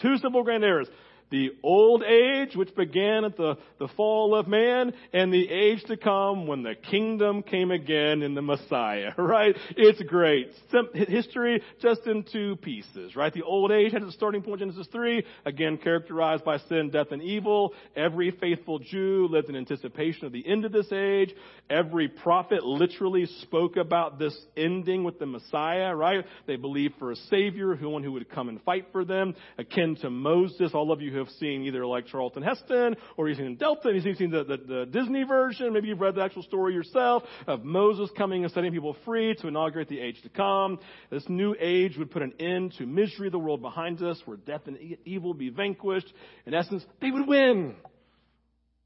[0.01, 0.89] Two simple grand eras
[1.31, 5.97] the old age, which began at the, the fall of man, and the age to
[5.97, 9.57] come when the kingdom came again in the Messiah, right?
[9.77, 10.53] It's great.
[10.95, 13.33] History just in two pieces, right?
[13.33, 17.23] The old age had its starting point, Genesis 3, again characterized by sin, death, and
[17.23, 17.75] evil.
[17.97, 21.35] Every faithful Jew lived in anticipation of the end of this age.
[21.69, 26.25] Every prophet literally spoke about this ending with the Messiah, right?
[26.47, 30.11] They believed for a Savior, one who would come and fight for them, akin to
[30.11, 30.73] Moses.
[30.75, 34.31] All of you have seen either like Charlton Heston or you've seen Delta, you've seen
[34.31, 35.73] the, the, the Disney version.
[35.73, 39.49] Maybe you've read the actual story yourself of Moses coming and setting people free to
[39.49, 40.79] inaugurate the age to come.
[41.11, 44.63] This new age would put an end to misery, the world behind us, where death
[44.67, 46.13] and evil would be vanquished.
[46.47, 47.77] In essence, they would win.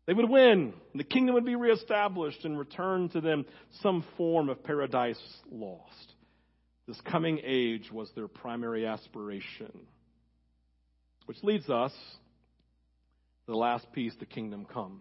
[0.07, 0.75] They would win.
[0.94, 3.47] The kingdom would be reestablished and return to them
[3.83, 5.20] some form of paradise
[5.51, 6.12] lost.
[6.87, 9.73] This coming age was their primary aspiration.
[11.27, 11.92] Which leads us
[13.46, 15.00] the last piece, the kingdom come.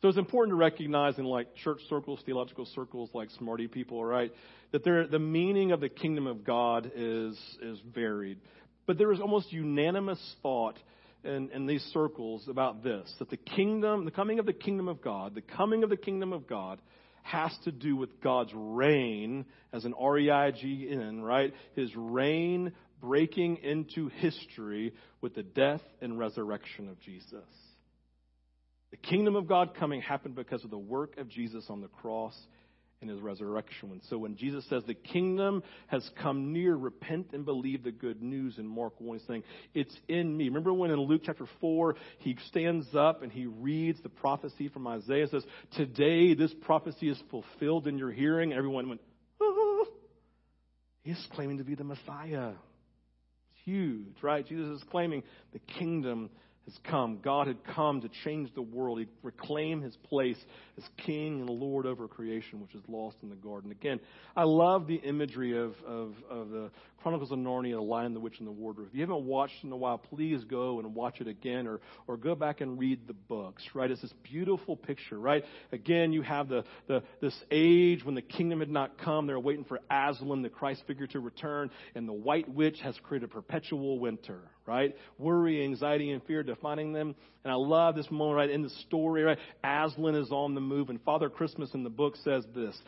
[0.00, 4.32] So it's important to recognize in like church circles, theological circles, like smarty people, right,
[4.70, 8.38] that the meaning of the kingdom of God is, is varied.
[8.86, 10.78] But there is almost unanimous thought
[11.24, 15.02] in, in these circles about this, that the kingdom, the coming of the kingdom of
[15.02, 16.80] God, the coming of the kingdom of God
[17.22, 21.52] has to do with God's reign as an R-E-I-G-N, right?
[21.74, 27.44] His reign breaking into history with the death and resurrection of Jesus.
[28.90, 32.34] The kingdom of God coming happened because of the work of Jesus on the cross
[33.00, 33.92] and his resurrection.
[33.92, 38.22] And so when Jesus says the kingdom has come near, repent and believe the good
[38.22, 40.44] news in Mark 1, he's saying, it's in me.
[40.44, 44.86] Remember when in Luke chapter 4, he stands up and he reads the prophecy from
[44.86, 45.44] Isaiah says,
[45.76, 48.52] today this prophecy is fulfilled in your hearing.
[48.52, 49.00] Everyone went,
[49.40, 49.86] ah, oh.
[51.02, 52.52] He's claiming to be the Messiah
[53.68, 54.46] huge, right?
[54.46, 56.30] Jesus is claiming the kingdom
[56.68, 57.18] has come.
[57.22, 58.98] God had come to change the world.
[58.98, 60.36] He'd reclaim his place
[60.76, 63.70] as king and lord over creation, which is lost in the garden.
[63.70, 64.00] Again,
[64.36, 66.70] I love the imagery of, of, of the
[67.02, 68.88] Chronicles of Narnia, The Lion, the Witch, and the Wardrobe.
[68.90, 72.16] If you haven't watched in a while, please go and watch it again or, or
[72.16, 73.90] go back and read the books, right?
[73.90, 75.44] It's this beautiful picture, right?
[75.72, 79.26] Again, you have the, the, this age when the kingdom had not come.
[79.26, 83.30] They're waiting for Aslan, the Christ figure, to return, and the white witch has created
[83.30, 84.94] perpetual winter, right?
[85.18, 87.16] Worry, anxiety, and fear defining them.
[87.42, 89.38] And I love this moment right in the story, right?
[89.64, 92.78] Aslan is on the move, and Father Christmas in the book says this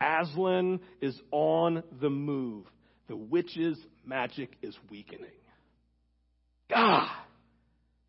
[0.00, 2.66] Aslan is on the move.
[3.08, 5.26] The witch's magic is weakening.
[6.70, 7.08] God!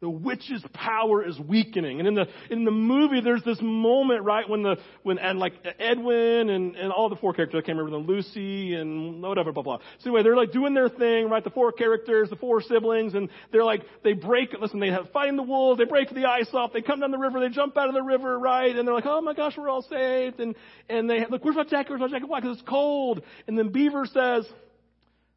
[0.02, 2.00] The witch's power is weakening.
[2.00, 5.54] And in the, in the movie, there's this moment, right, when the, when, and like
[5.80, 9.64] Edwin and, and all the four characters, I can't remember them, Lucy and whatever, blah,
[9.64, 9.78] blah.
[10.00, 13.30] So anyway, they're like doing their thing, right, the four characters, the four siblings, and
[13.54, 16.74] they're like, they break, listen, they have fighting the wolves, they break the ice off,
[16.74, 19.06] they come down the river, they jump out of the river, right, and they're like,
[19.08, 20.56] oh my gosh, we're all saved, and,
[20.90, 22.42] and they, look, where's my jacket, where's my jacket, why?
[22.42, 23.22] Because it's cold.
[23.48, 24.46] And then Beaver says,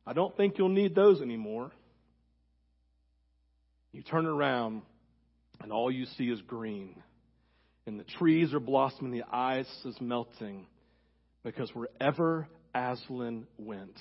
[0.05, 1.71] I don't think you'll need those anymore.
[3.99, 4.83] You turn around,
[5.61, 7.03] and all you see is green.
[7.85, 10.69] And the trees are blossoming, the ice is melting.
[11.43, 13.99] Because wherever Aslan went,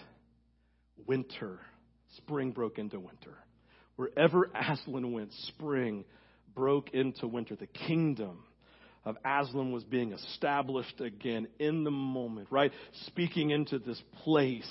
[1.08, 1.60] winter,
[2.16, 3.34] spring broke into winter.
[3.96, 6.06] Wherever Aslan went, spring
[6.54, 7.56] broke into winter.
[7.56, 8.44] The kingdom
[9.04, 12.72] of Aslan was being established again in the moment, right?
[13.08, 14.70] Speaking into this place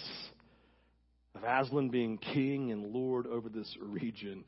[1.35, 4.45] of Aslan being king and lord over this region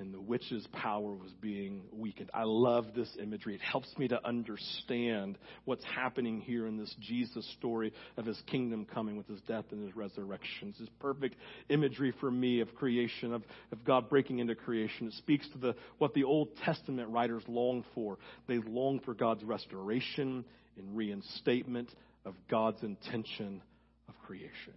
[0.00, 2.30] and the witch's power was being weakened.
[2.32, 3.56] I love this imagery.
[3.56, 8.86] It helps me to understand what's happening here in this Jesus story of his kingdom
[8.86, 10.74] coming with his death and his resurrection.
[10.80, 11.34] Is perfect
[11.68, 15.08] imagery for me of creation, of, of God breaking into creation.
[15.08, 18.18] It speaks to the, what the Old Testament writers long for.
[18.46, 20.44] They long for God's restoration
[20.76, 21.90] and reinstatement
[22.24, 23.60] of God's intention
[24.08, 24.74] of creation.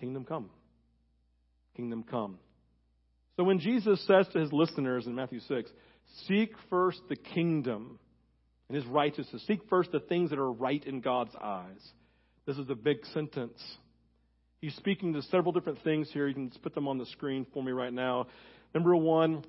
[0.00, 0.50] Kingdom come.
[1.76, 2.38] Kingdom come.
[3.36, 5.70] So when Jesus says to his listeners in Matthew 6,
[6.26, 7.98] seek first the kingdom
[8.68, 11.80] and his righteousness, seek first the things that are right in God's eyes.
[12.46, 13.62] This is a big sentence.
[14.60, 16.26] He's speaking to several different things here.
[16.26, 18.26] You can put them on the screen for me right now.
[18.74, 19.44] Number one,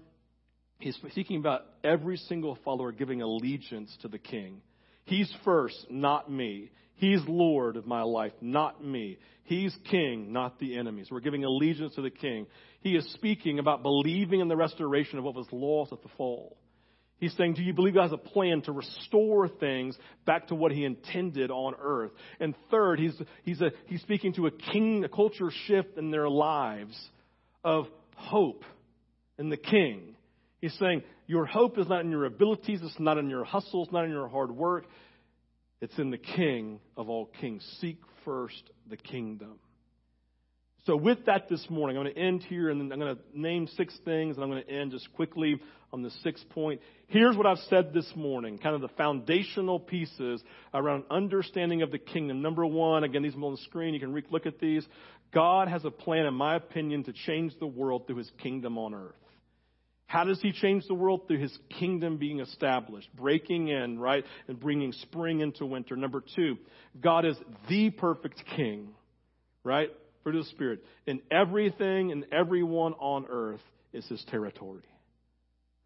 [0.79, 4.61] he's speaking about every single follower giving allegiance to the king.
[5.05, 6.71] He's first, not me.
[6.97, 9.17] He's Lord of my life, not me.
[9.43, 11.07] He's king, not the enemies.
[11.09, 12.47] We're giving allegiance to the king.
[12.81, 16.57] He is speaking about believing in the restoration of what was lost at the fall.
[17.19, 20.71] He's saying, Do you believe God has a plan to restore things back to what
[20.71, 22.11] He intended on earth?
[22.39, 26.29] And third, he's, he's, a, he's speaking to a king, a culture shift in their
[26.29, 26.97] lives
[27.63, 28.63] of hope
[29.39, 30.15] in the king.
[30.61, 33.93] He's saying, Your hope is not in your abilities, it's not in your hustle, it's
[33.93, 34.85] not in your hard work.
[35.81, 37.63] It's in the king of all kings.
[37.79, 39.59] Seek first the kingdom.
[40.85, 43.67] So, with that this morning, I'm going to end here and I'm going to name
[43.75, 45.59] six things and I'm going to end just quickly
[45.91, 46.81] on the sixth point.
[47.07, 50.41] Here's what I've said this morning, kind of the foundational pieces
[50.73, 52.41] around understanding of the kingdom.
[52.41, 53.93] Number one, again, these are on the screen.
[53.93, 54.85] You can look at these.
[55.33, 58.93] God has a plan, in my opinion, to change the world through his kingdom on
[58.93, 59.15] earth.
[60.07, 61.27] How does he change the world?
[61.27, 65.95] Through his kingdom being established, breaking in, right, and bringing spring into winter.
[65.95, 66.57] Number two,
[66.99, 67.37] God is
[67.69, 68.89] the perfect king,
[69.63, 69.91] right?
[70.35, 73.61] of the Spirit, and everything and everyone on earth
[73.93, 74.83] is his territory.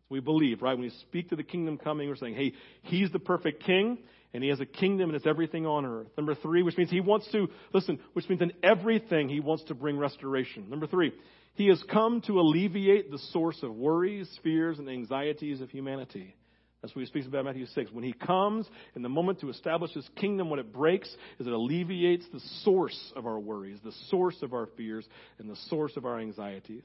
[0.09, 0.73] We believe, right?
[0.73, 2.53] When we speak to the kingdom coming, we're saying, hey,
[2.83, 3.99] he's the perfect king,
[4.33, 6.07] and he has a kingdom, and it's everything on earth.
[6.17, 9.73] Number three, which means he wants to, listen, which means in everything he wants to
[9.73, 10.69] bring restoration.
[10.69, 11.13] Number three,
[11.53, 16.35] he has come to alleviate the source of worries, fears, and anxieties of humanity.
[16.81, 17.91] That's what he speaks about in Matthew 6.
[17.91, 21.53] When he comes in the moment to establish his kingdom, what it breaks is it
[21.53, 26.05] alleviates the source of our worries, the source of our fears, and the source of
[26.05, 26.83] our anxieties.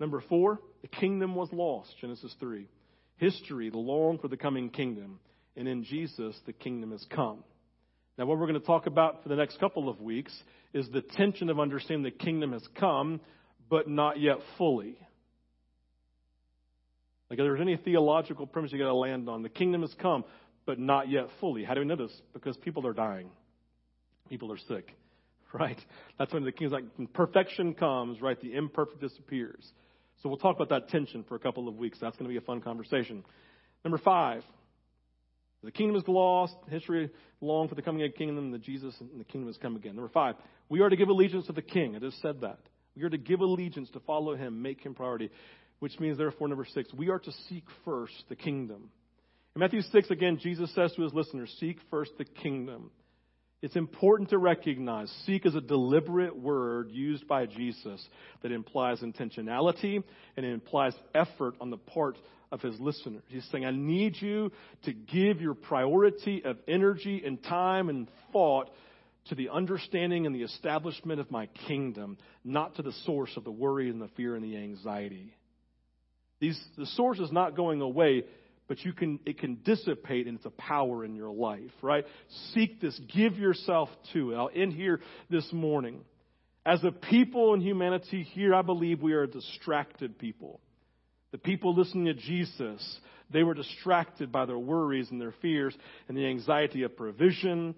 [0.00, 2.66] Number four, the kingdom was lost, Genesis 3.
[3.18, 5.20] History longed for the coming kingdom,
[5.56, 7.44] and in Jesus, the kingdom has come.
[8.18, 10.36] Now, what we're going to talk about for the next couple of weeks
[10.74, 13.20] is the tension of understanding the kingdom has come,
[13.70, 14.98] but not yet fully.
[17.30, 20.24] Like if there's any theological premise you got to land on, the kingdom has come,
[20.66, 21.64] but not yet fully.
[21.64, 22.12] How do we know this?
[22.34, 23.30] Because people are dying,
[24.28, 24.94] people are sick,
[25.54, 25.78] right?
[26.18, 28.38] That's when the king's like when perfection comes, right?
[28.40, 29.64] The imperfect disappears.
[30.22, 31.98] So we'll talk about that tension for a couple of weeks.
[32.00, 33.24] That's going to be a fun conversation.
[33.84, 34.42] Number five,
[35.62, 36.54] the kingdom is lost.
[36.68, 37.10] History
[37.40, 38.50] long for the coming of the kingdom.
[38.50, 39.94] The Jesus and the kingdom has come again.
[39.94, 40.34] Number five,
[40.68, 41.96] we are to give allegiance to the king.
[41.96, 42.58] I just said that.
[43.00, 45.30] We are to give allegiance to follow him, make him priority
[45.80, 48.90] which means, therefore, number six, we are to seek first the kingdom.
[49.56, 52.90] In Matthew 6, again, Jesus says to his listeners, Seek first the kingdom.
[53.62, 58.06] It's important to recognize seek is a deliberate word used by Jesus
[58.42, 60.02] that implies intentionality
[60.36, 62.16] and it implies effort on the part
[62.52, 63.22] of his listeners.
[63.28, 64.50] He's saying, I need you
[64.84, 68.70] to give your priority of energy and time and thought
[69.26, 73.50] to the understanding and the establishment of my kingdom, not to the source of the
[73.50, 75.34] worry and the fear and the anxiety.
[76.40, 78.24] These, the source is not going away,
[78.66, 82.04] but you can, it can dissipate and it's a power in your life, right?
[82.54, 82.98] Seek this.
[83.14, 84.36] Give yourself to it.
[84.36, 86.00] I'll end here this morning.
[86.64, 90.60] As a people in humanity here, I believe we are a distracted people.
[91.32, 93.00] The people listening to Jesus,
[93.30, 95.74] they were distracted by their worries and their fears
[96.08, 97.74] and the anxiety of provision,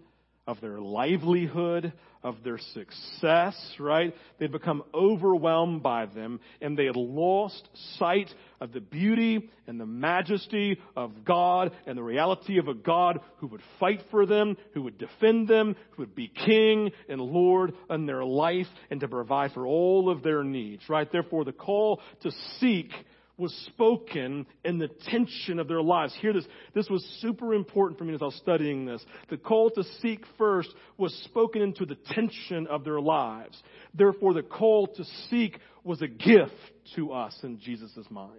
[0.46, 1.92] of their livelihood,
[2.24, 4.14] of their success, right?
[4.38, 7.68] They'd become overwhelmed by them and they had lost
[7.98, 13.20] sight of the beauty and the majesty of God and the reality of a God
[13.38, 17.72] who would fight for them, who would defend them, who would be king and Lord
[17.90, 21.10] in their life and to provide for all of their needs, right?
[21.10, 22.90] Therefore, the call to seek
[23.36, 26.14] was spoken in the tension of their lives.
[26.20, 26.46] Hear this.
[26.74, 29.04] This was super important for me as I was studying this.
[29.30, 30.68] The call to seek first
[30.98, 33.60] was spoken into the tension of their lives.
[33.94, 36.52] Therefore, the call to seek was a gift
[36.96, 38.32] to us in Jesus' mind.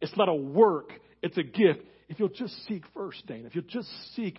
[0.00, 0.92] It's not a work,
[1.22, 1.80] it's a gift.
[2.08, 4.38] If you'll just seek first, Dane, if you'll just seek,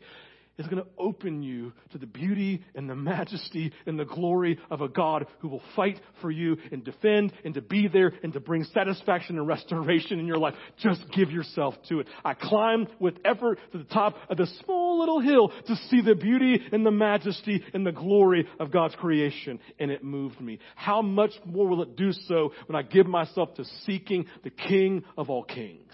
[0.58, 4.82] is going to open you to the beauty and the majesty and the glory of
[4.82, 8.40] a God who will fight for you and defend and to be there and to
[8.40, 10.56] bring satisfaction and restoration in your life.
[10.78, 12.08] Just give yourself to it.
[12.24, 16.16] I climbed with effort to the top of the small little hill to see the
[16.16, 20.60] beauty and the majesty and the glory of God's creation, and it moved me.
[20.76, 25.04] How much more will it do so when I give myself to seeking the King
[25.18, 25.94] of all kings,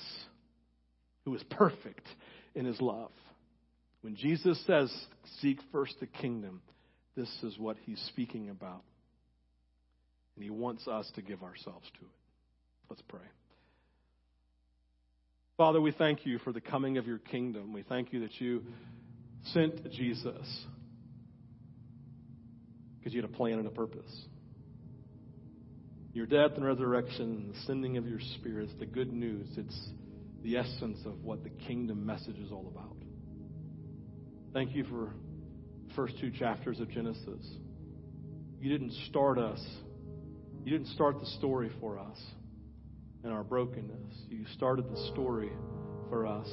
[1.26, 2.08] who is perfect
[2.56, 3.12] in his love?
[4.02, 4.92] When Jesus says,
[5.42, 6.62] seek first the kingdom,
[7.16, 8.82] this is what he's speaking about.
[10.36, 12.12] And he wants us to give ourselves to it.
[12.90, 13.20] Let's pray.
[15.58, 17.74] Father, we thank you for the coming of your kingdom.
[17.74, 18.64] We thank you that you
[19.54, 20.66] sent Jesus
[22.98, 24.26] because you had a plan and a purpose.
[26.14, 29.48] Your death and resurrection, the sending of your spirit, the good news.
[29.56, 29.90] It's
[30.44, 32.96] the essence of what the kingdom message is all about.
[34.54, 35.14] Thank you for
[35.96, 37.46] first two chapters of Genesis.
[38.60, 39.66] You didn't start us,
[40.66, 42.20] you didn't start the story for us
[43.24, 44.14] and our brokenness.
[44.30, 45.52] You started the story
[46.10, 46.48] for us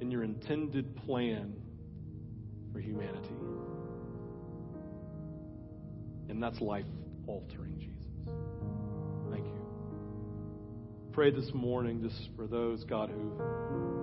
[0.00, 1.54] in your intended plan
[2.72, 3.34] for humanity.
[6.28, 6.86] And that's life
[7.26, 8.34] altering, Jesus.
[9.30, 9.66] Thank you.
[11.12, 13.93] Pray this morning just for those, God, who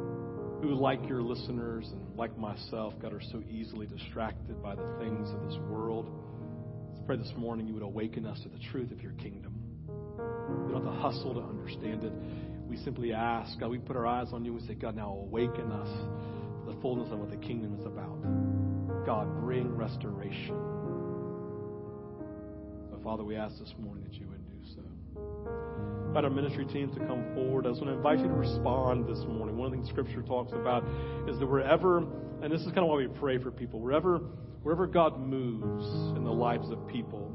[0.62, 5.30] who, like your listeners and like myself, God, are so easily distracted by the things
[5.32, 6.08] of this world.
[6.92, 9.56] Let's pray this morning you would awaken us to the truth of your kingdom.
[9.88, 12.14] We don't have to hustle to understand it.
[12.68, 15.72] We simply ask, God, we put our eyes on you and say, God, now awaken
[15.72, 18.22] us to the fullness of what the kingdom is about.
[19.06, 20.56] God, bring restoration.
[22.92, 24.41] So, Father, we ask this morning that you would.
[26.12, 27.66] Invite our ministry teams to come forward.
[27.66, 29.56] I just want to invite you to respond this morning.
[29.56, 30.84] One of the things Scripture talks about
[31.26, 34.18] is that wherever, and this is kind of why we pray for people, wherever,
[34.62, 35.86] wherever God moves
[36.18, 37.32] in the lives of people,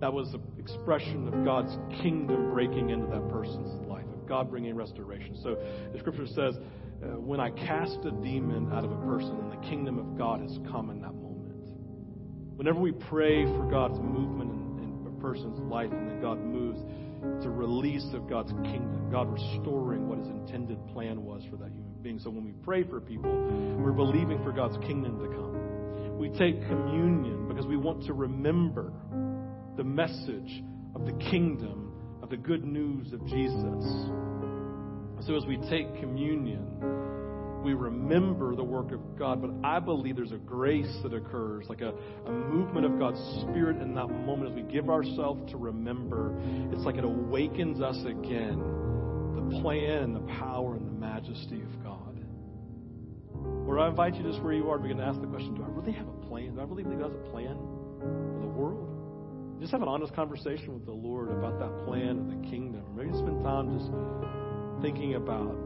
[0.00, 4.74] that was an expression of God's kingdom breaking into that person's life, of God bringing
[4.74, 5.36] restoration.
[5.42, 5.58] So
[5.92, 9.68] the scripture says, uh, when I cast a demon out of a person, and the
[9.68, 11.52] kingdom of God has come in that moment.
[12.56, 16.80] Whenever we pray for God's movement in, in a person's life and then God moves,
[17.36, 21.70] it's a release of God's kingdom, God restoring what his intended plan was for that
[21.70, 22.18] human being.
[22.18, 23.30] So when we pray for people,
[23.78, 26.18] we're believing for God's kingdom to come.
[26.18, 28.92] We take communion because we want to remember
[29.76, 30.62] the message
[30.94, 31.92] of the kingdom,
[32.22, 33.84] of the good news of Jesus.
[35.26, 36.64] So as we take communion,
[37.62, 41.80] we remember the work of God, but I believe there's a grace that occurs, like
[41.80, 41.92] a,
[42.26, 46.34] a movement of God's Spirit in that moment as we give ourselves to remember.
[46.72, 48.58] It's like it awakens us again
[49.34, 52.24] the plan and the power and the majesty of God.
[53.66, 55.62] Or I invite you just where you are to begin to ask the question Do
[55.62, 56.54] I really have a plan?
[56.54, 57.56] Do I really believe God has a plan
[58.00, 59.60] for the world?
[59.60, 62.82] Just have an honest conversation with the Lord about that plan of the kingdom.
[62.96, 63.90] Maybe spend time just
[64.80, 65.56] thinking about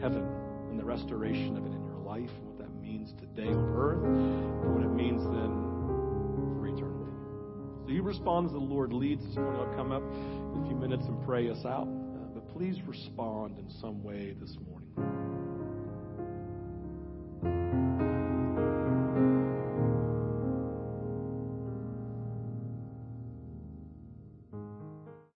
[0.00, 0.39] heaven
[0.70, 4.04] and the restoration of it in your life and what that means today on earth
[4.04, 5.52] and what it means then
[6.58, 7.10] for eternity.
[7.84, 9.60] So you respond as the Lord leads this morning.
[9.60, 11.88] I'll come up in a few minutes and pray us out.
[11.88, 14.79] Uh, but please respond in some way this morning.